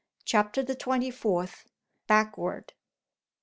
CHAPTER 0.25 0.63
THE 0.63 0.73
TWENTY 0.73 1.11
FOURTH. 1.11 1.67
BACKWARD. 2.07 2.73